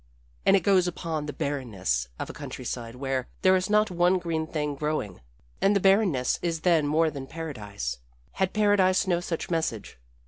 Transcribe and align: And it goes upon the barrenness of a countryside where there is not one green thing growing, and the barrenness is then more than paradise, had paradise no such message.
And 0.47 0.55
it 0.55 0.61
goes 0.63 0.87
upon 0.87 1.27
the 1.27 1.31
barrenness 1.31 2.07
of 2.17 2.27
a 2.27 2.33
countryside 2.33 2.95
where 2.95 3.27
there 3.43 3.55
is 3.55 3.69
not 3.69 3.91
one 3.91 4.17
green 4.17 4.47
thing 4.47 4.73
growing, 4.73 5.21
and 5.61 5.75
the 5.75 5.79
barrenness 5.79 6.39
is 6.41 6.61
then 6.61 6.87
more 6.87 7.11
than 7.11 7.27
paradise, 7.27 7.99
had 8.31 8.51
paradise 8.51 9.05
no 9.05 9.19
such 9.19 9.51
message. 9.51 9.99